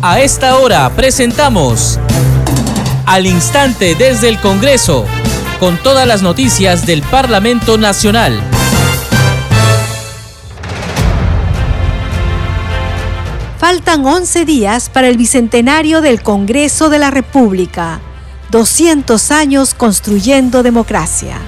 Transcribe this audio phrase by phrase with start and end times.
[0.00, 1.98] A esta hora presentamos
[3.04, 5.04] Al Instante desde el Congreso,
[5.58, 8.40] con todas las noticias del Parlamento Nacional.
[13.58, 17.98] Faltan 11 días para el bicentenario del Congreso de la República.
[18.52, 21.38] 200 años construyendo democracia.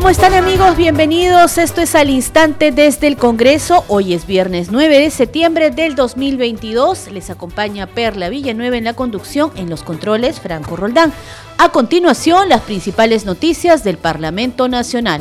[0.00, 0.78] ¿Cómo están amigos?
[0.78, 1.58] Bienvenidos.
[1.58, 3.84] Esto es al instante desde el Congreso.
[3.86, 7.12] Hoy es viernes 9 de septiembre del 2022.
[7.12, 11.12] Les acompaña Perla Villanueva en la conducción, en los controles Franco Roldán.
[11.58, 15.20] A continuación, las principales noticias del Parlamento Nacional.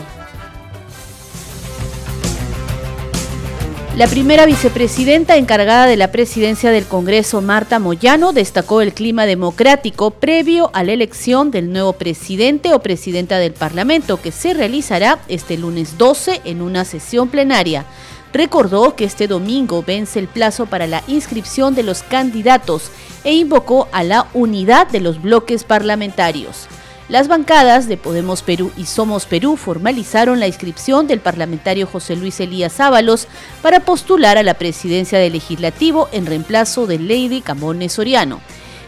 [3.97, 10.11] La primera vicepresidenta encargada de la presidencia del Congreso, Marta Moyano, destacó el clima democrático
[10.11, 15.57] previo a la elección del nuevo presidente o presidenta del Parlamento, que se realizará este
[15.57, 17.85] lunes 12 en una sesión plenaria.
[18.31, 22.91] Recordó que este domingo vence el plazo para la inscripción de los candidatos
[23.23, 26.67] e invocó a la unidad de los bloques parlamentarios.
[27.09, 32.39] Las bancadas de Podemos Perú y Somos Perú formalizaron la inscripción del parlamentario José Luis
[32.39, 33.27] Elías Ábalos
[33.63, 38.41] para postular a la presidencia del legislativo en reemplazo de Lady Camones Soriano.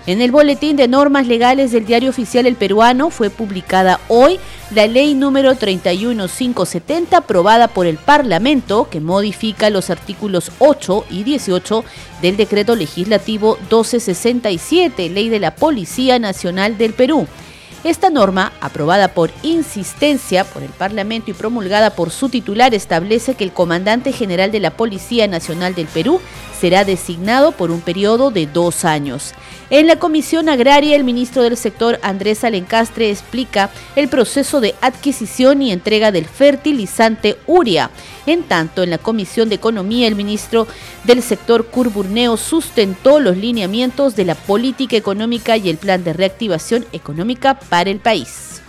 [0.05, 4.85] En el Boletín de Normas Legales del Diario Oficial El Peruano fue publicada hoy la
[4.85, 11.83] ley número 31570 aprobada por el Parlamento que modifica los artículos 8 y 18
[12.21, 17.27] del decreto legislativo 1267, ley de la Policía Nacional del Perú.
[17.83, 23.43] Esta norma, aprobada por insistencia por el Parlamento y promulgada por su titular, establece que
[23.43, 26.21] el comandante general de la Policía Nacional del Perú
[26.59, 29.33] será designado por un periodo de dos años.
[29.71, 35.63] En la Comisión Agraria, el ministro del sector Andrés Alencastre explica el proceso de adquisición
[35.63, 37.89] y entrega del fertilizante Uria.
[38.27, 40.67] En tanto, en la Comisión de Economía, el ministro
[41.03, 46.85] del sector Curburneo sustentó los lineamientos de la política económica y el plan de reactivación
[46.91, 48.61] económica para el país.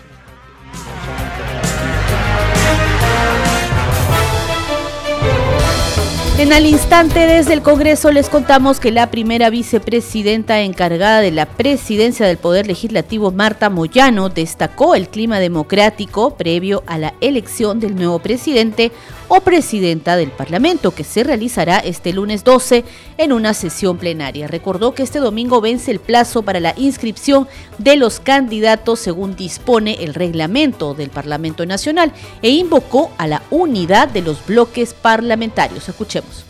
[6.39, 11.47] En al instante desde el Congreso les contamos que la primera vicepresidenta encargada de la
[11.47, 17.97] presidencia del Poder Legislativo, Marta Moyano, destacó el clima democrático previo a la elección del
[17.97, 18.93] nuevo presidente
[19.35, 22.85] o presidenta del Parlamento, que se realizará este lunes 12
[23.17, 24.47] en una sesión plenaria.
[24.47, 27.49] Recordó que este domingo vence el plazo para la inscripción
[27.79, 32.13] de los candidatos según dispone el reglamento del Parlamento Nacional
[32.43, 35.89] e invocó a la unidad de los bloques parlamentarios.
[35.89, 36.45] Escuchemos.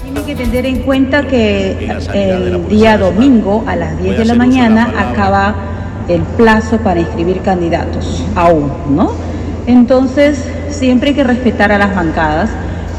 [0.00, 4.94] Tiene que tener en cuenta que el día domingo a las 10 de la mañana
[4.96, 5.56] acaba
[6.06, 9.10] el plazo para inscribir candidatos, aún, ¿no?
[9.66, 12.50] Entonces, siempre hay que respetar a las bancadas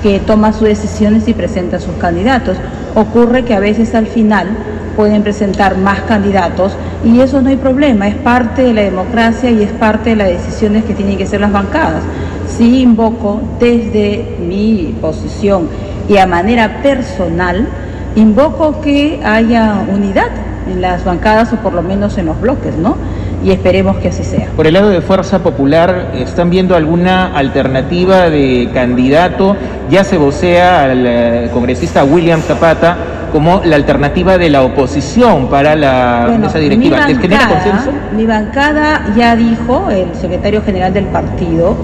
[0.02, 2.57] que toman sus decisiones y presentan sus candidatos.
[2.96, 4.47] Ocurre que a veces al final
[4.96, 9.63] pueden presentar más candidatos y eso no hay problema, es parte de la democracia y
[9.63, 12.03] es parte de las decisiones que tienen que ser las bancadas.
[12.47, 15.69] Sí invoco desde mi posición
[16.09, 17.68] y a manera personal
[18.16, 20.30] invoco que haya unidad
[20.69, 22.97] en las bancadas o por lo menos en los bloques, ¿no?
[23.44, 24.47] Y esperemos que así sea.
[24.55, 29.55] Por el lado de Fuerza Popular, ¿están viendo alguna alternativa de candidato?
[29.89, 32.97] Ya se vocea al eh, congresista William Zapata
[33.31, 37.05] como la alternativa de la oposición para la mesa directiva.
[37.07, 37.91] Mi consenso?
[38.16, 41.75] Mi bancada ya dijo, el secretario general del partido,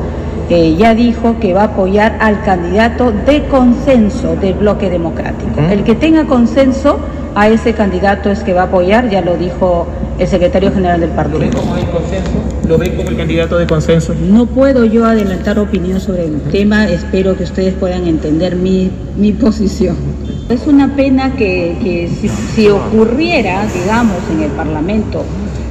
[0.49, 5.59] ya dijo que va a apoyar al candidato de consenso del bloque democrático.
[5.71, 6.99] El que tenga consenso
[7.35, 9.87] a ese candidato es que va a apoyar, ya lo dijo
[10.17, 11.39] el secretario general del partido.
[11.39, 12.31] ¿Lo ven como el consenso?
[12.67, 14.13] ¿Lo ven como el candidato de consenso?
[14.15, 18.91] No puedo yo adelantar opinión sobre el tema, espero que ustedes puedan entender mi,
[19.39, 19.95] posición.
[20.49, 25.23] Es una pena que, si, si ocurriera, digamos, en el Parlamento,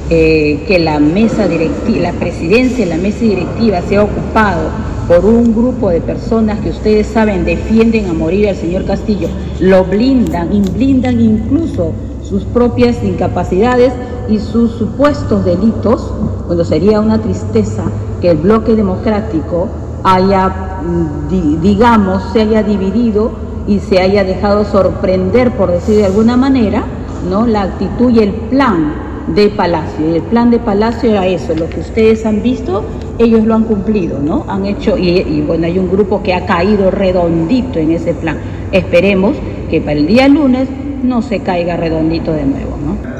[0.09, 4.69] eh, que la mesa directiva, la presidencia de la mesa directiva sea ocupado
[5.07, 9.83] por un grupo de personas que ustedes saben defienden a morir al señor Castillo, lo
[9.85, 13.93] blindan y blindan incluso sus propias incapacidades
[14.29, 16.11] y sus supuestos delitos,
[16.45, 17.83] cuando sería una tristeza
[18.21, 19.67] que el bloque democrático
[20.03, 23.31] haya, mm, digamos, se haya dividido
[23.67, 26.83] y se haya dejado sorprender, por decir de alguna manera,
[27.29, 27.47] ¿no?
[27.47, 28.93] la actitud y el plan
[29.27, 30.09] de Palacio.
[30.09, 32.83] Y el plan de Palacio era eso, lo que ustedes han visto,
[33.17, 34.45] ellos lo han cumplido, ¿no?
[34.47, 38.37] Han hecho, y, bueno, hay un grupo que ha caído redondito en ese plan.
[38.71, 39.35] Esperemos
[39.69, 40.67] que para el día lunes
[41.03, 42.74] no se caiga redondito de nuevo.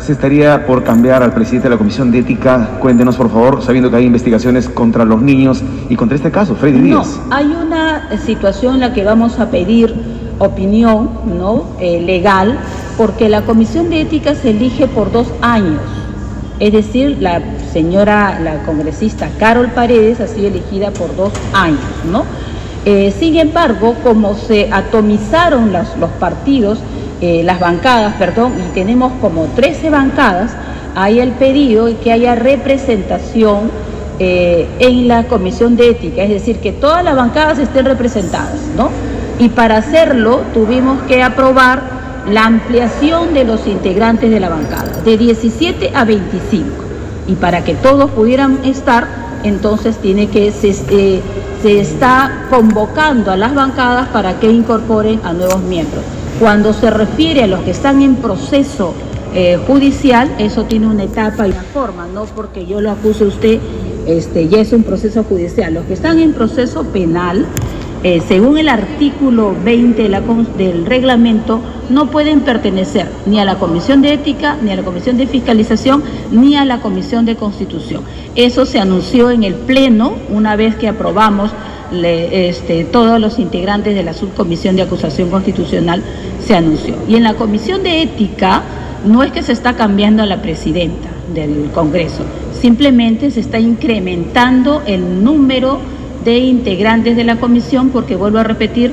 [0.06, 2.78] Se estaría por cambiar al presidente de la Comisión de Ética.
[2.80, 6.80] Cuéntenos, por favor, sabiendo que hay investigaciones contra los niños y contra este caso, Freddy
[6.80, 7.20] Díaz.
[7.28, 9.96] No, hay una situación en la que vamos a pedir
[10.38, 11.64] opinión ¿no?
[11.80, 12.60] Eh, legal,
[12.98, 15.82] porque la Comisión de Ética se elige por dos años.
[16.60, 17.42] Es decir, la
[17.74, 21.80] señora, la congresista Carol Paredes ha sido elegida por dos años,
[22.12, 22.26] ¿no?
[22.86, 26.78] Eh, sin embargo, como se atomizaron los partidos,
[27.22, 30.52] eh, las bancadas, perdón, y tenemos como 13 bancadas,
[30.96, 33.72] hay el pedido de que haya representación
[34.20, 38.90] eh, en la comisión de ética, es decir, que todas las bancadas estén representadas, ¿no?
[39.40, 41.82] Y para hacerlo tuvimos que aprobar
[42.30, 46.68] la ampliación de los integrantes de la bancada, de 17 a 25.
[47.28, 49.08] Y para que todos pudieran estar,
[49.44, 51.22] entonces tiene que eh,
[51.62, 56.04] se está convocando a las bancadas para que incorporen a nuevos miembros.
[56.40, 58.94] Cuando se refiere a los que están en proceso
[59.34, 63.60] eh, judicial, eso tiene una etapa y una forma, no porque yo lo acuse usted,
[64.06, 65.74] este, ya es un proceso judicial.
[65.74, 67.46] Los que están en proceso penal,
[68.08, 70.10] eh, según el artículo 20
[70.60, 71.60] del reglamento,
[71.90, 76.04] no pueden pertenecer ni a la Comisión de Ética, ni a la Comisión de Fiscalización,
[76.32, 78.04] ni a la Comisión de Constitución.
[78.36, 81.50] Eso se anunció en el Pleno una vez que aprobamos
[81.92, 86.04] este, todos los integrantes de la Subcomisión de Acusación Constitucional
[86.46, 86.94] se anunció.
[87.08, 88.62] Y en la Comisión de Ética
[89.04, 92.24] no es que se está cambiando a la presidenta del Congreso,
[92.62, 95.80] simplemente se está incrementando el número
[96.26, 98.92] de integrantes de la comisión porque, vuelvo a repetir,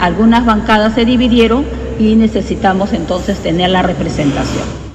[0.00, 1.64] algunas bancadas se dividieron
[1.98, 4.87] y necesitamos entonces tener la representación.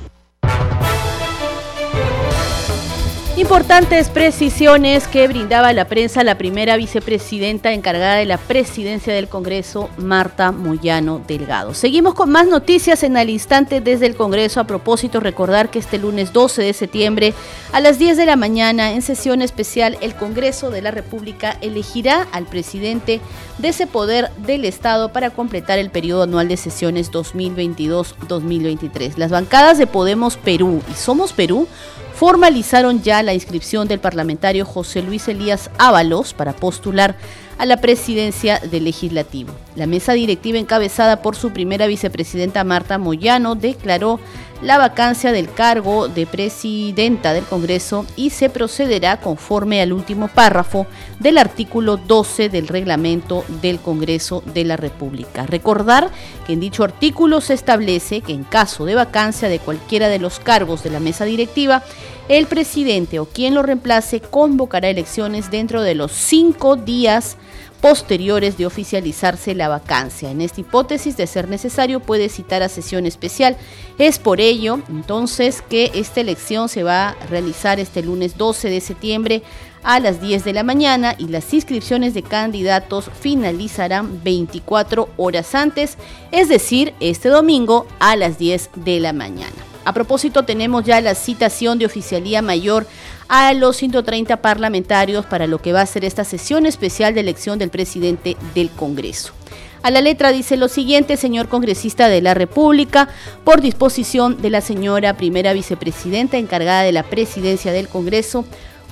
[3.35, 9.89] Importantes precisiones que brindaba la prensa la primera vicepresidenta encargada de la presidencia del Congreso,
[9.97, 11.73] Marta Moyano Delgado.
[11.73, 14.59] Seguimos con más noticias en al instante desde el Congreso.
[14.59, 17.33] A propósito, recordar que este lunes 12 de septiembre
[17.71, 22.27] a las 10 de la mañana, en sesión especial, el Congreso de la República elegirá
[22.33, 23.19] al presidente
[23.57, 29.17] de ese poder del Estado para completar el periodo anual de sesiones 2022-2023.
[29.17, 31.67] Las bancadas de Podemos Perú y Somos Perú
[32.15, 37.15] formalizaron ya la inscripción del parlamentario José Luis Elías Ábalos para postular
[37.57, 39.53] a la presidencia del legislativo.
[39.75, 44.19] La mesa directiva encabezada por su primera vicepresidenta Marta Moyano declaró
[44.63, 50.87] la vacancia del cargo de presidenta del Congreso y se procederá conforme al último párrafo
[51.19, 55.45] del artículo 12 del reglamento del Congreso de la República.
[55.45, 56.09] Recordar
[56.47, 60.39] que en dicho artículo se establece que en caso de vacancia de cualquiera de los
[60.39, 61.83] cargos de la mesa directiva,
[62.29, 67.35] el presidente o quien lo reemplace convocará elecciones dentro de los cinco días
[67.83, 70.31] posteriores de oficializarse la vacancia.
[70.31, 73.57] En esta hipótesis, de ser necesario, puede citar a sesión especial.
[73.97, 78.79] Es por ello, entonces, que esta elección se va a realizar este lunes 12 de
[78.79, 79.43] septiembre
[79.83, 85.97] a las 10 de la mañana y las inscripciones de candidatos finalizarán 24 horas antes,
[86.31, 89.72] es decir, este domingo a las 10 de la mañana.
[89.85, 92.87] A propósito, tenemos ya la citación de oficialía mayor
[93.27, 97.59] a los 130 parlamentarios para lo que va a ser esta sesión especial de elección
[97.59, 99.33] del presidente del Congreso.
[99.81, 103.09] A la letra dice lo siguiente, señor congresista de la República,
[103.43, 108.45] por disposición de la señora primera vicepresidenta encargada de la presidencia del Congreso,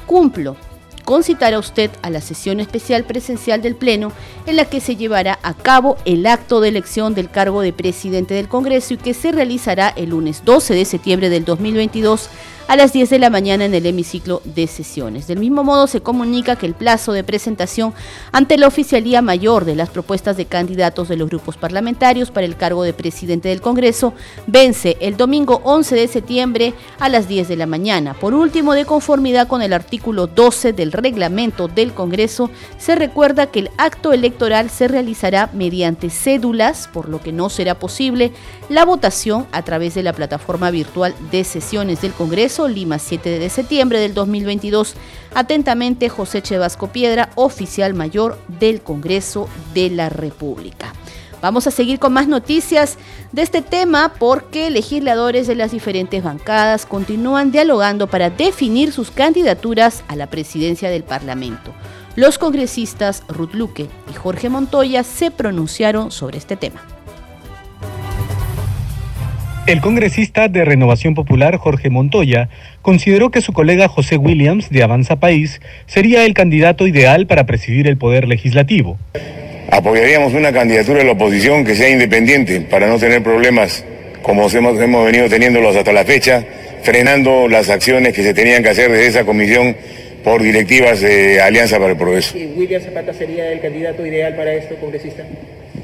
[0.05, 0.57] cumplo
[1.03, 4.11] concitar a usted a la sesión especial presencial del Pleno
[4.45, 8.33] en la que se llevará a cabo el acto de elección del cargo de presidente
[8.33, 12.29] del Congreso y que se realizará el lunes 12 de septiembre del 2022
[12.71, 15.27] a las 10 de la mañana en el hemiciclo de sesiones.
[15.27, 17.93] Del mismo modo, se comunica que el plazo de presentación
[18.31, 22.55] ante la oficialía mayor de las propuestas de candidatos de los grupos parlamentarios para el
[22.55, 24.13] cargo de presidente del Congreso
[24.47, 28.13] vence el domingo 11 de septiembre a las 10 de la mañana.
[28.13, 33.59] Por último, de conformidad con el artículo 12 del reglamento del Congreso, se recuerda que
[33.59, 38.31] el acto electoral se realizará mediante cédulas, por lo que no será posible
[38.69, 43.49] la votación a través de la plataforma virtual de sesiones del Congreso Lima, 7 de
[43.49, 44.95] septiembre del 2022.
[45.33, 50.93] Atentamente, José Chevasco Piedra, oficial mayor del Congreso de la República.
[51.41, 52.97] Vamos a seguir con más noticias
[53.31, 60.03] de este tema porque legisladores de las diferentes bancadas continúan dialogando para definir sus candidaturas
[60.07, 61.73] a la presidencia del Parlamento.
[62.15, 66.81] Los congresistas Ruth Luque y Jorge Montoya se pronunciaron sobre este tema.
[69.67, 72.49] El congresista de Renovación Popular, Jorge Montoya,
[72.81, 77.87] consideró que su colega José Williams, de Avanza País, sería el candidato ideal para presidir
[77.87, 78.97] el Poder Legislativo.
[79.69, 83.85] Apoyaríamos una candidatura de la oposición que sea independiente para no tener problemas
[84.23, 86.43] como hemos, hemos venido teniéndolos hasta la fecha,
[86.81, 89.75] frenando las acciones que se tenían que hacer desde esa comisión
[90.23, 92.35] por directivas de Alianza para el Progreso.
[92.35, 95.23] ¿Y William Zapata sería el candidato ideal para esto, congresista?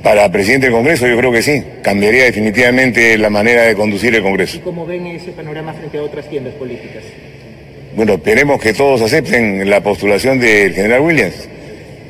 [0.08, 4.22] Para presidente del Congreso yo creo que sí, cambiaría definitivamente la manera de conducir el
[4.22, 4.56] Congreso.
[4.56, 7.04] ¿Y cómo ven ese panorama frente a otras tiendas políticas?
[7.94, 11.50] Bueno, esperemos que todos acepten la postulación del general Williams.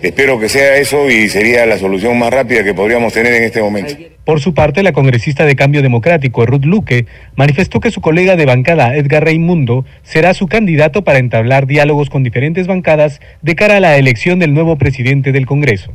[0.03, 3.63] Espero que sea eso y sería la solución más rápida que podríamos tener en este
[3.63, 3.95] momento.
[4.25, 8.45] Por su parte, la congresista de Cambio Democrático, Ruth Luque, manifestó que su colega de
[8.45, 13.79] bancada, Edgar Raimundo, será su candidato para entablar diálogos con diferentes bancadas de cara a
[13.79, 15.93] la elección del nuevo presidente del Congreso.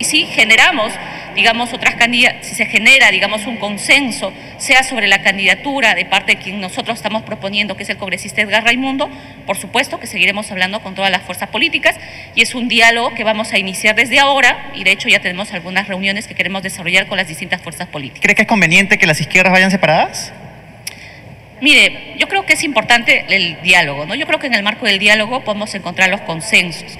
[0.00, 0.92] Y si generamos,
[1.34, 6.36] digamos, otras candidaturas, si se genera, digamos, un consenso, sea sobre la candidatura de parte
[6.36, 9.10] de quien nosotros estamos proponiendo, que es el congresista Edgar Raimundo,
[9.44, 11.96] por supuesto que seguiremos hablando con todas las fuerzas políticas
[12.36, 15.52] y es un diálogo que vamos a iniciar desde ahora y de hecho ya tenemos
[15.52, 18.22] algunas reuniones que queremos desarrollar con las distintas fuerzas políticas.
[18.22, 20.32] ¿Cree que es conveniente que las izquierdas vayan separadas?
[21.60, 24.14] Mire, yo creo que es importante el diálogo, ¿no?
[24.14, 26.96] Yo creo que en el marco del diálogo podemos encontrar los consensos.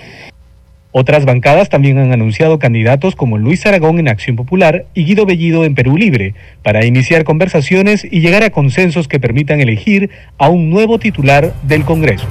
[0.91, 5.65] Otras bancadas también han anunciado candidatos como Luis Aragón en Acción Popular y Guido Bellido
[5.65, 10.71] en Perú Libre para iniciar conversaciones y llegar a consensos que permitan elegir a un
[10.71, 12.27] nuevo titular del Congreso.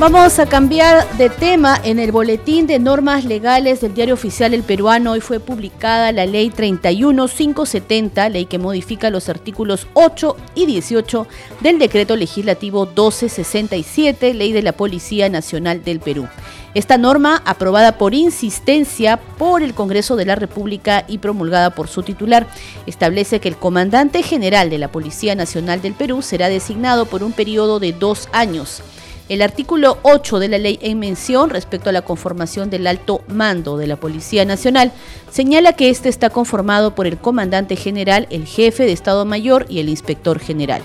[0.00, 1.80] Vamos a cambiar de tema.
[1.84, 6.26] En el boletín de normas legales del diario oficial El Peruano hoy fue publicada la
[6.26, 11.28] ley 31570, ley que modifica los artículos 8 y 18
[11.60, 16.26] del decreto legislativo 1267, ley de la Policía Nacional del Perú.
[16.74, 22.02] Esta norma, aprobada por insistencia por el Congreso de la República y promulgada por su
[22.02, 22.48] titular,
[22.86, 27.30] establece que el comandante general de la Policía Nacional del Perú será designado por un
[27.30, 28.82] periodo de dos años
[29.28, 33.78] el artículo 8 de la ley en mención respecto a la conformación del alto mando
[33.78, 34.92] de la Policía Nacional
[35.30, 39.80] señala que éste está conformado por el comandante general, el jefe de Estado Mayor y
[39.80, 40.82] el inspector general.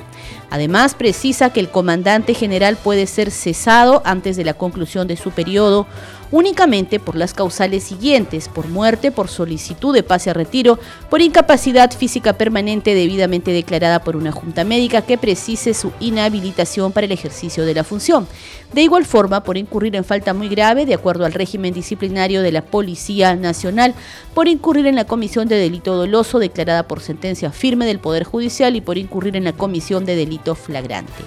[0.50, 5.32] Además, precisa que el comandante general puede ser cesado antes de la conclusión de su
[5.32, 5.88] periodo
[6.32, 10.80] únicamente por las causales siguientes, por muerte, por solicitud de pase a retiro,
[11.10, 17.06] por incapacidad física permanente debidamente declarada por una junta médica que precise su inhabilitación para
[17.06, 18.28] el ejercicio de la función.
[18.74, 22.52] De igual forma, por incurrir en falta muy grave, de acuerdo al régimen disciplinario de
[22.52, 23.96] la Policía Nacional,
[24.36, 28.76] por incurrir en la comisión de delito doloso declarada por sentencia firme del Poder Judicial
[28.76, 31.24] y por incurrir en la comisión de delito flagrante.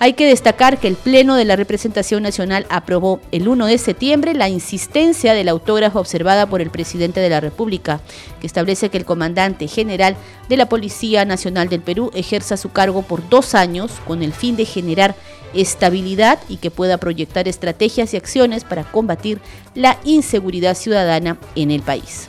[0.00, 4.32] Hay que destacar que el Pleno de la Representación Nacional aprobó el 1 de septiembre
[4.32, 8.00] la insistencia del autógrafo observada por el presidente de la República,
[8.40, 10.16] que establece que el comandante general
[10.48, 14.54] de la Policía Nacional del Perú ejerza su cargo por dos años con el fin
[14.54, 15.16] de generar
[15.52, 19.40] estabilidad y que pueda proyectar estrategias y acciones para combatir
[19.74, 22.28] la inseguridad ciudadana en el país.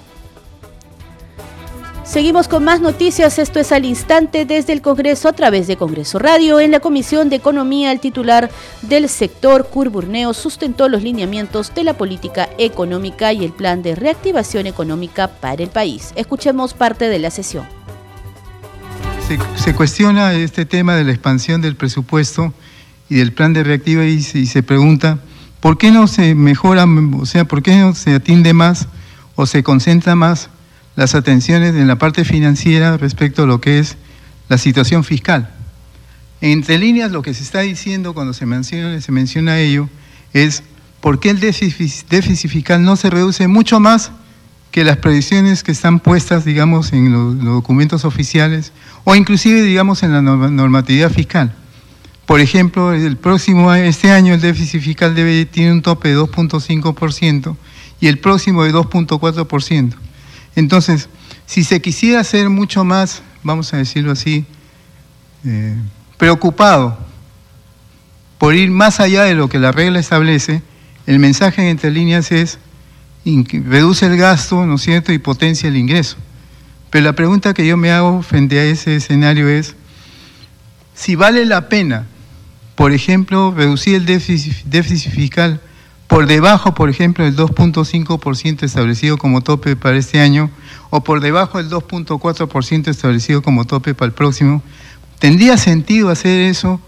[2.10, 3.38] Seguimos con más noticias.
[3.38, 6.60] Esto es al instante desde el Congreso a través de Congreso Radio.
[6.60, 8.50] En la Comisión de Economía, el titular
[8.82, 14.66] del sector, Curburneo, sustentó los lineamientos de la política económica y el plan de reactivación
[14.66, 16.12] económica para el país.
[16.16, 17.68] Escuchemos parte de la sesión.
[19.56, 22.52] Se, cuestiona este tema de la expansión del presupuesto
[23.08, 25.20] y del plan de reactivación y, y se pregunta
[25.60, 26.88] por qué no se mejora,
[27.20, 28.88] o sea, por qué no se atiende más
[29.36, 30.50] o se concentra más
[31.00, 33.96] las atenciones en la parte financiera respecto a lo que es
[34.50, 35.50] la situación fiscal.
[36.42, 39.88] Entre líneas, lo que se está diciendo cuando se menciona, se menciona ello
[40.34, 40.62] es
[41.00, 44.12] por qué el déficit, fiscal no se reduce mucho más
[44.72, 48.74] que las previsiones que están puestas, digamos, en los, documentos oficiales
[49.06, 51.56] o inclusive, digamos, en la normatividad fiscal.
[52.26, 57.56] Por ejemplo, el próximo este año el déficit fiscal debe tiene un tope de 2.5%
[58.02, 60.09] y el próximo de 2.4%.
[60.56, 61.10] Entonces,
[61.46, 64.46] si se quisiera ser mucho más, vamos a decirlo así,
[65.46, 65.76] eh,
[66.18, 66.98] preocupado
[68.38, 70.62] por ir más allá de lo que la regla establece,
[71.06, 72.60] el mensaje entre líneas es
[73.26, 76.18] reduce el gasto, ¿no es cierto?, y potencia el ingreso.
[76.90, 79.76] Pero la pregunta que yo me hago frente a ese escenario es,
[80.96, 82.08] si vale la pena,
[82.76, 85.62] por ejemplo, reducir el déficit fiscal
[86.10, 90.50] por debajo, por ejemplo, del 2.5% establecido como tope para este año
[90.90, 94.64] o por debajo del 2.4% establecido como tope para el próximo,
[95.20, 96.82] ¿tendría sentido hacer eso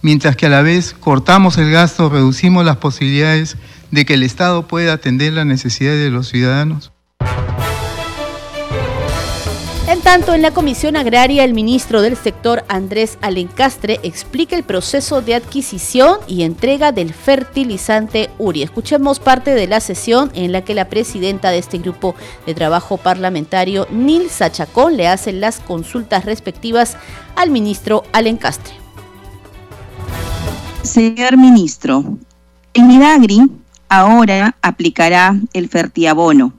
[0.00, 3.56] mientras que a la vez cortamos el gasto, reducimos las posibilidades
[3.90, 6.92] de que el Estado pueda atender las necesidades de los ciudadanos?
[9.88, 15.22] En tanto, en la Comisión Agraria, el ministro del sector, Andrés Alencastre, explica el proceso
[15.22, 18.64] de adquisición y entrega del fertilizante URI.
[18.64, 22.14] Escuchemos parte de la sesión en la que la presidenta de este grupo
[22.44, 26.98] de trabajo parlamentario, Nilsa Chacón, le hace las consultas respectivas
[27.34, 28.74] al ministro Alencastre.
[30.82, 32.04] Señor ministro,
[32.74, 33.40] el Midagri
[33.88, 36.57] ahora aplicará el fertiabono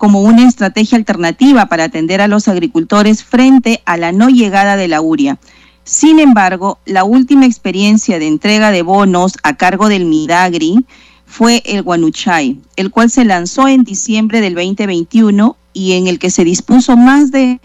[0.00, 4.88] como una estrategia alternativa para atender a los agricultores frente a la no llegada de
[4.88, 5.38] la uria.
[5.84, 10.86] Sin embargo, la última experiencia de entrega de bonos a cargo del Midagri
[11.26, 16.30] fue el Guanuchay, el cual se lanzó en diciembre del 2021 y en el que
[16.30, 17.60] se dispuso más de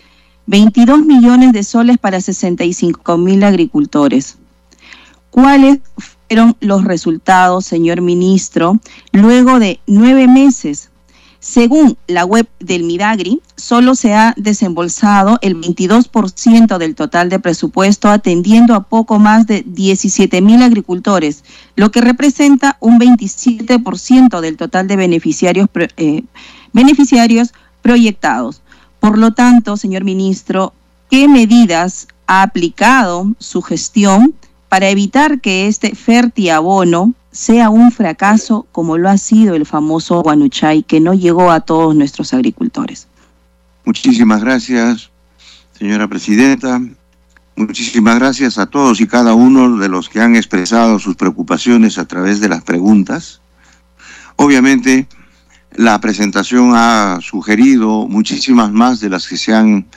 [0.48, 4.38] 22 millones de soles para 65 mil agricultores.
[5.30, 5.80] ¿Cuáles
[6.28, 8.82] fueron los resultados, señor ministro,
[9.14, 10.90] luego de nueve meses
[11.46, 18.10] según la web del Midagri, solo se ha desembolsado el 22% del total de presupuesto
[18.10, 21.44] atendiendo a poco más de 17 mil agricultores,
[21.76, 26.24] lo que representa un 27% del total de beneficiarios, eh,
[26.74, 28.64] beneficiarios proyectados.
[29.00, 30.74] Por lo tanto, señor ministro,
[31.12, 34.34] ¿qué medidas ha aplicado su gestión
[34.68, 35.94] para evitar que este
[36.52, 41.60] abono sea un fracaso como lo ha sido el famoso Guanuchay que no llegó a
[41.60, 43.10] todos nuestros agricultores.
[43.84, 45.12] Muchísimas gracias,
[45.78, 46.82] señora presidenta.
[47.58, 52.06] Muchísimas gracias a todos y cada uno de los que han expresado sus preocupaciones a
[52.06, 53.42] través de las preguntas.
[54.38, 55.08] Obviamente,
[55.74, 59.88] la presentación ha sugerido muchísimas más de las que se han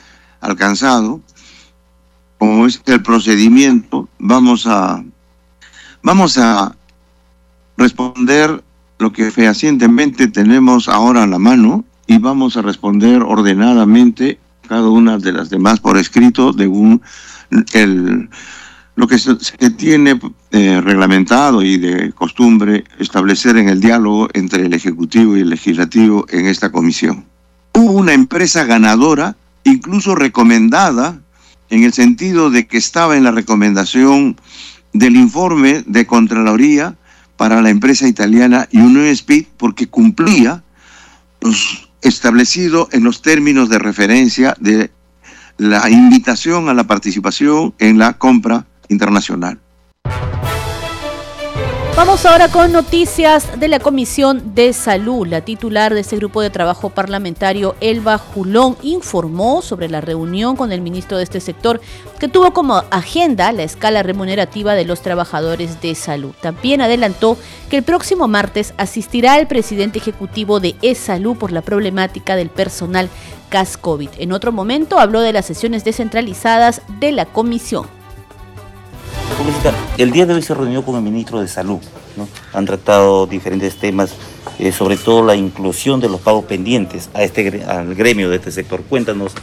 [0.41, 1.21] alcanzado.
[2.37, 5.01] Como es el procedimiento, vamos a,
[6.01, 6.75] vamos a
[7.79, 8.63] responder
[8.99, 15.17] lo que fehacientemente tenemos ahora a la mano y vamos a responder ordenadamente cada una
[15.17, 17.01] de las demás por escrito de un
[17.73, 18.29] el
[18.95, 19.35] lo que se,
[19.77, 20.19] tiene
[20.51, 26.25] eh, reglamentado y de costumbre establecer en el diálogo entre el ejecutivo y el legislativo
[26.27, 27.23] en esta comisión.
[27.73, 31.17] Hubo una empresa ganadora, incluso recomendada,
[31.69, 34.35] en el sentido de que estaba en la recomendación
[34.91, 36.97] del informe de Contraloría
[37.39, 40.61] para la empresa italiana Speed porque cumplía
[41.39, 44.91] los establecido en los términos de referencia de
[45.57, 49.57] la invitación a la participación en la compra internacional.
[51.99, 55.27] Vamos ahora con noticias de la Comisión de Salud.
[55.27, 60.71] La titular de este grupo de trabajo parlamentario, Elba Julón, informó sobre la reunión con
[60.71, 61.81] el ministro de este sector
[62.17, 66.31] que tuvo como agenda la escala remunerativa de los trabajadores de salud.
[66.39, 67.37] También adelantó
[67.69, 73.09] que el próximo martes asistirá el presidente ejecutivo de E-Salud por la problemática del personal
[73.49, 74.11] CAS-COVID.
[74.19, 77.98] En otro momento habló de las sesiones descentralizadas de la comisión
[79.97, 81.79] el día de hoy se reunió con el ministro de Salud.
[82.53, 84.11] Han tratado diferentes temas,
[84.59, 88.51] eh, sobre todo la inclusión de los pagos pendientes a este, al gremio de este
[88.51, 88.81] sector.
[88.83, 89.33] Cuéntanos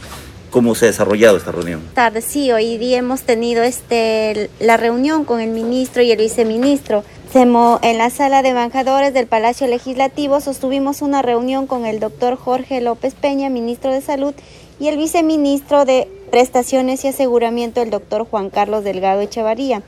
[0.49, 1.81] cómo se ha desarrollado esta reunión.
[1.93, 7.03] Tarde, sí, hoy día hemos tenido este, la reunión con el ministro y el viceministro.
[7.33, 12.81] En la sala de embajadores del Palacio Legislativo sostuvimos una reunión con el doctor Jorge
[12.81, 14.33] López Peña, ministro de Salud,
[14.79, 19.81] y el viceministro de Prestaciones y Aseguramiento, el doctor Juan Carlos Delgado Echevarría.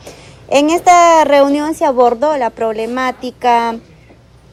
[0.50, 3.78] En esta reunión se abordó la problemática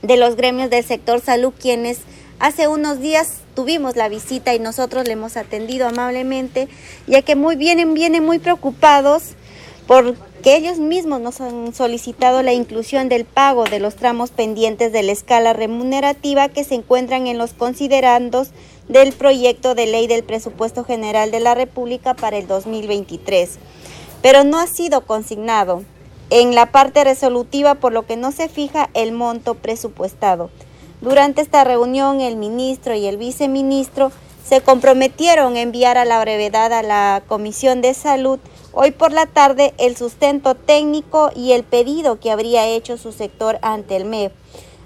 [0.03, 2.01] de los gremios del sector salud, quienes
[2.39, 6.69] hace unos días tuvimos la visita y nosotros le hemos atendido amablemente,
[7.07, 9.35] ya que muy vienen, vienen muy preocupados
[10.37, 15.03] porque ellos mismos nos han solicitado la inclusión del pago de los tramos pendientes de
[15.03, 18.51] la escala remunerativa que se encuentran en los considerandos
[18.87, 23.59] del proyecto de ley del presupuesto general de la República para el 2023,
[24.21, 25.83] pero no ha sido consignado
[26.29, 30.51] en la parte resolutiva por lo que no se fija el monto presupuestado.
[31.01, 34.13] Durante esta reunión el ministro y el viceministro
[34.49, 38.39] se comprometieron a enviar a la brevedad a la Comisión de Salud
[38.73, 43.59] hoy por la tarde el sustento técnico y el pedido que habría hecho su sector
[43.63, 44.33] ante el MEF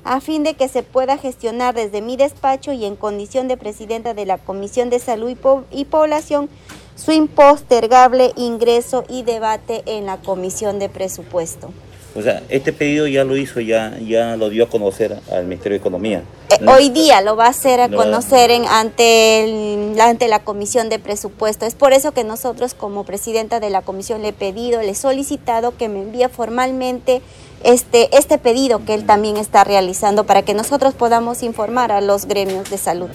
[0.02, 4.14] a fin de que se pueda gestionar desde mi despacho y en condición de presidenta
[4.14, 5.36] de la Comisión de Salud
[5.70, 6.48] y, Población
[6.96, 11.70] su impostergable ingreso y debate en la Comisión de Presupuesto.
[12.14, 15.78] O sea, este pedido ya lo hizo, ya, ya lo dio a conocer al Ministerio
[15.78, 16.22] de Economía.
[16.50, 20.98] Eh, hoy día lo va a hacer a conocer en, ante, ante la Comisión de
[20.98, 21.66] Presupuesto.
[21.66, 24.94] Es por eso que nosotros como presidenta de la Comisión le he pedido, le he
[24.94, 27.22] solicitado que me envíe formalmente
[27.62, 32.26] este, este pedido que él también está realizando para que nosotros podamos informar a los
[32.26, 33.10] gremios de salud.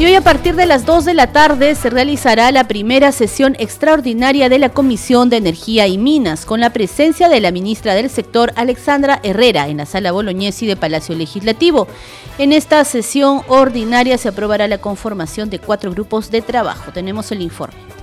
[0.00, 3.54] Y hoy a partir de las 2 de la tarde se realizará la primera sesión
[3.58, 8.08] extraordinaria de la Comisión de Energía y Minas con la presencia de la ministra del
[8.08, 11.86] sector Alexandra Herrera en la sala Bolognesi de Palacio Legislativo.
[12.38, 16.92] En esta sesión ordinaria se aprobará la conformación de cuatro grupos de trabajo.
[16.92, 17.99] Tenemos el informe.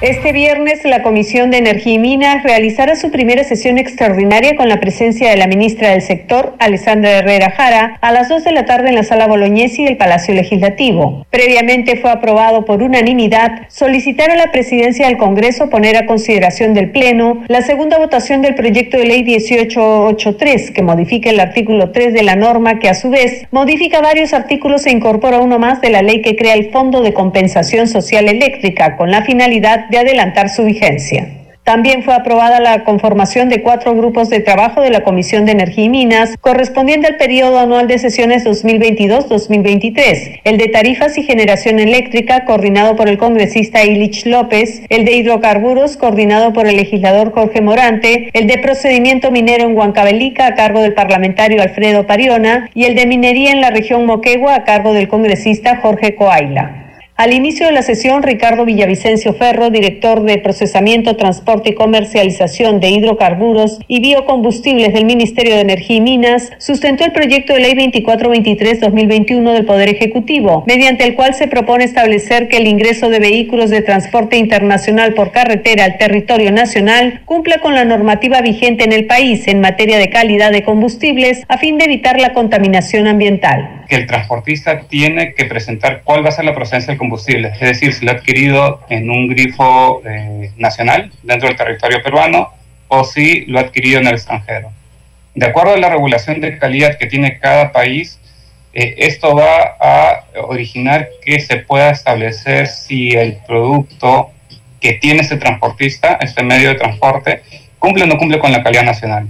[0.00, 4.78] Este viernes, la Comisión de Energía y Minas realizará su primera sesión extraordinaria con la
[4.78, 8.90] presencia de la ministra del sector, Alessandra Herrera Jara, a las 2 de la tarde
[8.90, 11.26] en la Sala Bolognesi del Palacio Legislativo.
[11.30, 16.92] Previamente fue aprobado por unanimidad solicitar a la presidencia del Congreso poner a consideración del
[16.92, 22.22] Pleno la segunda votación del proyecto de ley 1883, que modifica el artículo 3 de
[22.22, 26.02] la norma que a su vez modifica varios artículos e incorpora uno más de la
[26.02, 30.64] ley que crea el Fondo de Compensación Social Eléctrica con la finalidad de adelantar su
[30.64, 31.38] vigencia.
[31.68, 35.84] También fue aprobada la conformación de cuatro grupos de trabajo de la Comisión de Energía
[35.84, 42.46] y Minas, correspondiente al periodo anual de sesiones 2022-2023, el de tarifas y generación eléctrica,
[42.46, 48.30] coordinado por el congresista Ilich López, el de hidrocarburos, coordinado por el legislador Jorge Morante,
[48.32, 53.04] el de procedimiento minero en Huancavelica, a cargo del parlamentario Alfredo Pariona, y el de
[53.04, 56.87] minería en la región Moquegua, a cargo del congresista Jorge Coaila.
[57.18, 62.90] Al inicio de la sesión, Ricardo Villavicencio Ferro, director de Procesamiento, Transporte y Comercialización de
[62.90, 69.52] Hidrocarburos y Biocombustibles del Ministerio de Energía y Minas, sustentó el proyecto de ley 2423-2021
[69.52, 73.82] del Poder Ejecutivo, mediante el cual se propone establecer que el ingreso de vehículos de
[73.82, 79.48] transporte internacional por carretera al territorio nacional cumpla con la normativa vigente en el país
[79.48, 84.06] en materia de calidad de combustibles a fin de evitar la contaminación ambiental que el
[84.06, 88.04] transportista tiene que presentar cuál va a ser la procedencia del combustible, es decir, si
[88.04, 92.52] lo ha adquirido en un grifo eh, nacional dentro del territorio peruano
[92.88, 94.70] o si lo ha adquirido en el extranjero.
[95.34, 98.18] De acuerdo a la regulación de calidad que tiene cada país,
[98.74, 104.30] eh, esto va a originar que se pueda establecer si el producto
[104.80, 107.42] que tiene ese transportista, este medio de transporte,
[107.78, 109.28] cumple o no cumple con la calidad nacional.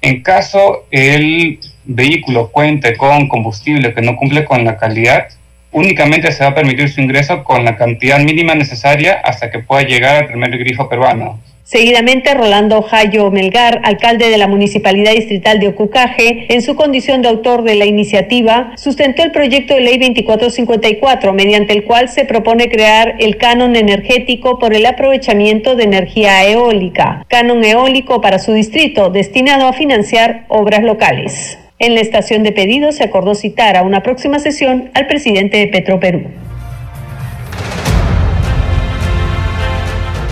[0.00, 5.28] En caso el vehículo cuente con combustible que no cumple con la calidad,
[5.72, 9.82] únicamente se va a permitir su ingreso con la cantidad mínima necesaria hasta que pueda
[9.82, 11.40] llegar al primer grifo peruano.
[11.64, 17.28] Seguidamente, Rolando Jayo Melgar, alcalde de la Municipalidad Distrital de Ocucaje, en su condición de
[17.28, 22.68] autor de la iniciativa, sustentó el proyecto de ley 2454, mediante el cual se propone
[22.68, 29.08] crear el canon energético por el aprovechamiento de energía eólica, canon eólico para su distrito,
[29.08, 31.61] destinado a financiar obras locales.
[31.82, 35.66] En la estación de pedidos se acordó citar a una próxima sesión al presidente de
[35.66, 36.22] Petroperú.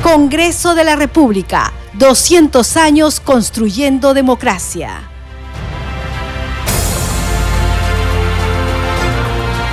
[0.01, 5.11] Congreso de la República, 200 años construyendo democracia.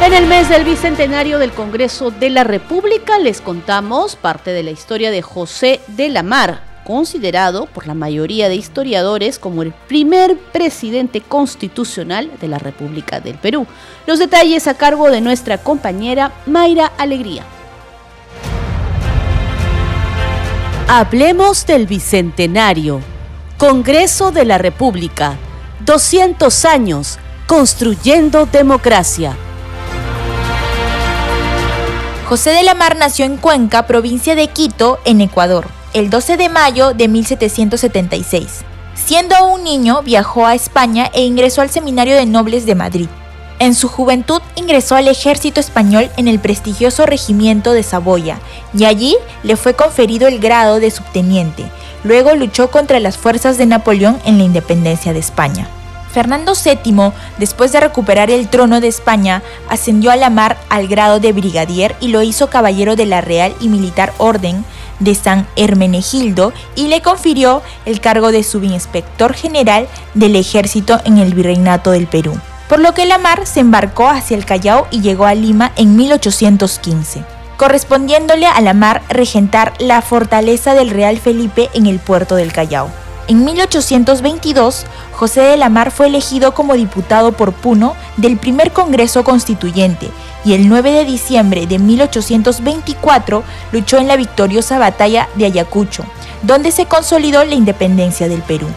[0.03, 4.71] En el mes del bicentenario del Congreso de la República les contamos parte de la
[4.71, 10.37] historia de José de la Mar, considerado por la mayoría de historiadores como el primer
[10.37, 13.67] presidente constitucional de la República del Perú.
[14.05, 17.43] Los detalles a cargo de nuestra compañera Mayra Alegría.
[20.87, 23.01] Hablemos del Bicentenario.
[23.57, 25.35] Congreso de la República.
[25.81, 29.35] 200 años construyendo democracia.
[32.29, 36.49] José de la Mar nació en Cuenca, provincia de Quito, en Ecuador el 12 de
[36.49, 38.61] mayo de 1776.
[38.95, 43.07] Siendo un niño, viajó a España e ingresó al Seminario de Nobles de Madrid.
[43.59, 48.39] En su juventud ingresó al ejército español en el prestigioso regimiento de Saboya
[48.77, 51.65] y allí le fue conferido el grado de subteniente.
[52.03, 55.67] Luego luchó contra las fuerzas de Napoleón en la independencia de España.
[56.11, 61.19] Fernando VII, después de recuperar el trono de España, ascendió a la mar al grado
[61.19, 64.65] de brigadier y lo hizo caballero de la Real y Militar Orden
[64.99, 71.33] de San Hermenegildo y le confirió el cargo de subinspector general del ejército en el
[71.33, 72.39] virreinato del Perú.
[72.69, 77.23] Por lo que Lamar se embarcó hacia el Callao y llegó a Lima en 1815,
[77.55, 82.89] correspondiéndole a Lamar regentar la fortaleza del Real Felipe en el puerto del Callao.
[83.27, 89.25] En 1822, José de la Mar fue elegido como diputado por Puno del primer Congreso
[89.25, 90.09] Constituyente
[90.45, 96.05] y el 9 de diciembre de 1824 luchó en la victoriosa batalla de Ayacucho,
[96.43, 98.67] donde se consolidó la independencia del Perú.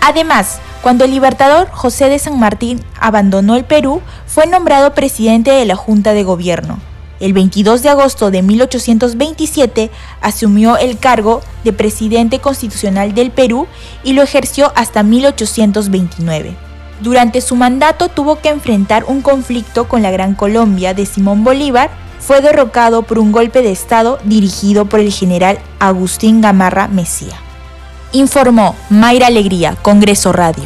[0.00, 5.66] Además, cuando el libertador José de San Martín abandonó el Perú, fue nombrado presidente de
[5.66, 6.78] la Junta de Gobierno.
[7.20, 13.66] El 22 de agosto de 1827 asumió el cargo de presidente constitucional del Perú
[14.04, 16.56] y lo ejerció hasta 1829.
[17.00, 21.90] Durante su mandato tuvo que enfrentar un conflicto con la Gran Colombia de Simón Bolívar.
[22.20, 27.34] Fue derrocado por un golpe de Estado dirigido por el general Agustín Gamarra Mesía.
[28.12, 30.64] Informó Mayra Alegría, Congreso Radio.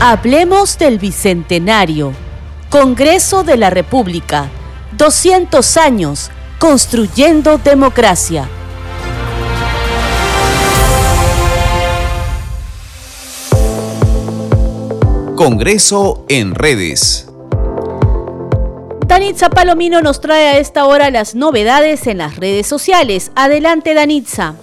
[0.00, 2.12] Hablemos del Bicentenario.
[2.72, 4.48] Congreso de la República.
[4.96, 8.48] 200 años construyendo democracia.
[15.36, 17.28] Congreso en redes.
[19.06, 23.32] Danitza Palomino nos trae a esta hora las novedades en las redes sociales.
[23.34, 24.54] Adelante, Danitza.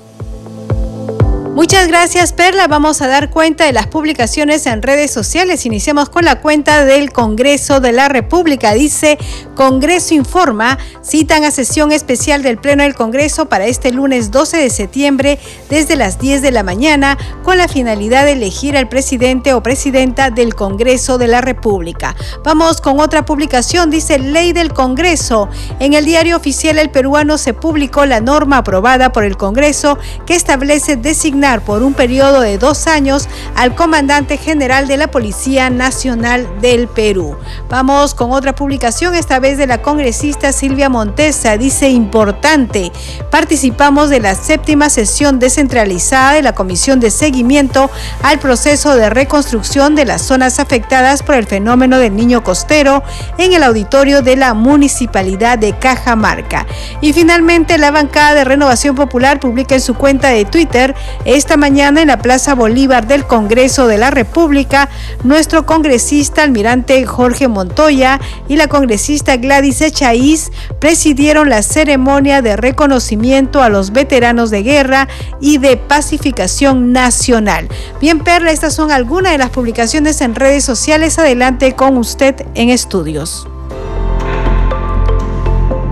[1.60, 2.69] Muchas gracias Perla.
[2.69, 5.65] Vamos a dar cuenta de las publicaciones en redes sociales.
[5.65, 8.74] Iniciamos con la cuenta del Congreso de la República.
[8.74, 9.17] Dice,
[9.56, 14.69] Congreso informa, citan a sesión especial del Pleno del Congreso para este lunes 12 de
[14.69, 15.38] septiembre
[15.69, 20.30] desde las 10 de la mañana con la finalidad de elegir al presidente o presidenta
[20.30, 22.15] del Congreso de la República.
[22.41, 23.89] Vamos con otra publicación.
[23.89, 25.50] Dice, Ley del Congreso.
[25.82, 30.36] En el diario oficial El Peruano se publicó la norma aprobada por el Congreso que
[30.36, 36.47] establece designar por un periodo de dos años al comandante general de la Policía Nacional
[36.62, 37.35] del Perú.
[37.69, 41.57] Vamos con otra publicación, esta vez de la congresista Silvia Montesa.
[41.57, 42.91] Dice importante,
[43.31, 47.89] participamos de la séptima sesión descentralizada de la Comisión de Seguimiento
[48.21, 53.01] al proceso de reconstrucción de las zonas afectadas por el fenómeno del niño costero
[53.39, 56.67] en el auditorio de la Municipalidad de Cajamarca.
[57.01, 60.95] Y finalmente, la bancada de Renovación Popular publica en su cuenta de Twitter
[61.39, 64.89] esta mañana en la Plaza Bolívar del Congreso de la República,
[65.23, 73.63] nuestro congresista almirante Jorge Montoya y la congresista Gladys Echaíz presidieron la ceremonia de reconocimiento
[73.63, 75.08] a los veteranos de guerra
[75.39, 77.69] y de pacificación nacional.
[78.02, 81.19] Bien, Perla, estas son algunas de las publicaciones en redes sociales.
[81.19, 83.47] Adelante con usted en estudios.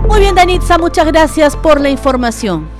[0.09, 2.76] Muy bien, Danitza, muchas gracias por la información.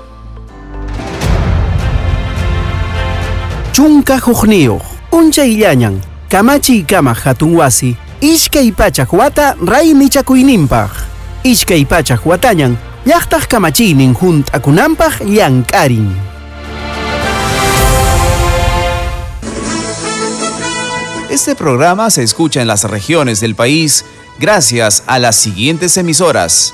[3.77, 10.89] Chunka hukniyuq unchay llañan kamachiy kama hatun wasi ishkay pachak wata ray michakuyninpaq
[11.43, 12.73] ishkay pachak watañan
[13.05, 16.09] llaqtaq kamachiynin hunt'akunanpaq llank'arin
[21.29, 24.05] Este programa se escucha en las regiones del país
[24.39, 26.73] gracias a las siguientes emisoras.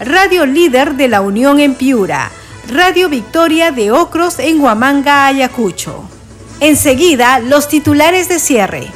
[0.00, 2.30] Radio Líder de la Unión en Piura,
[2.70, 6.08] Radio Victoria de Ocros en Huamanga, Ayacucho.
[6.58, 8.86] Enseguida, los titulares de cierre.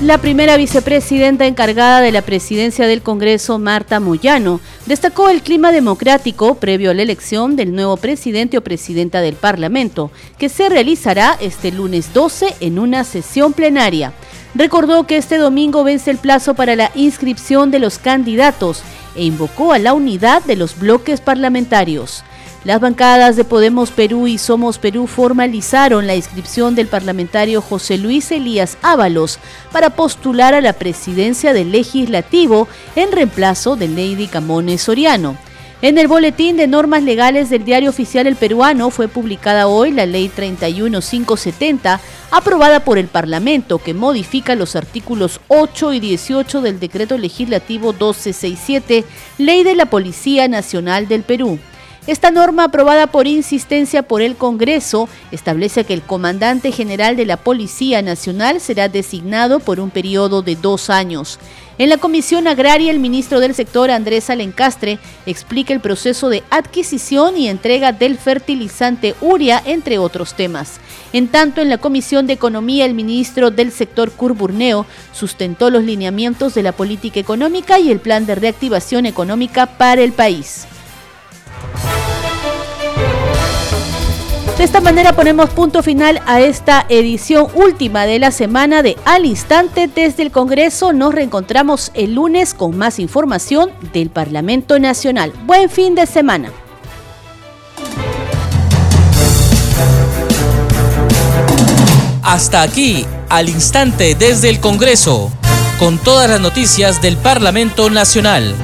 [0.00, 6.54] La primera vicepresidenta encargada de la presidencia del Congreso, Marta Moyano, destacó el clima democrático
[6.54, 11.72] previo a la elección del nuevo presidente o presidenta del Parlamento, que se realizará este
[11.72, 14.12] lunes 12 en una sesión plenaria
[14.54, 18.82] recordó que este domingo vence el plazo para la inscripción de los candidatos
[19.14, 22.24] e invocó a la unidad de los bloques parlamentarios.
[22.62, 28.30] Las bancadas de Podemos Perú y Somos Perú formalizaron la inscripción del parlamentario José Luis
[28.32, 29.38] Elías Ábalos
[29.72, 35.36] para postular a la presidencia del legislativo en reemplazo de Lady Camones Soriano.
[35.82, 40.04] En el Boletín de Normas Legales del Diario Oficial El Peruano fue publicada hoy la
[40.04, 41.98] Ley 31570,
[42.30, 49.06] aprobada por el Parlamento, que modifica los artículos 8 y 18 del Decreto Legislativo 1267,
[49.38, 51.58] Ley de la Policía Nacional del Perú.
[52.06, 57.36] Esta norma, aprobada por insistencia por el Congreso, establece que el comandante general de la
[57.36, 61.38] Policía Nacional será designado por un periodo de dos años.
[61.80, 67.38] En la Comisión Agraria, el ministro del sector, Andrés Alencastre, explica el proceso de adquisición
[67.38, 70.78] y entrega del fertilizante Uria, entre otros temas.
[71.14, 76.52] En tanto, en la Comisión de Economía, el ministro del sector, Curburneo, sustentó los lineamientos
[76.52, 80.66] de la política económica y el plan de reactivación económica para el país.
[84.60, 89.24] De esta manera ponemos punto final a esta edición última de la semana de Al
[89.24, 90.92] Instante desde el Congreso.
[90.92, 95.32] Nos reencontramos el lunes con más información del Parlamento Nacional.
[95.46, 96.52] Buen fin de semana.
[102.22, 105.32] Hasta aquí, al instante desde el Congreso,
[105.78, 108.54] con todas las noticias del Parlamento Nacional.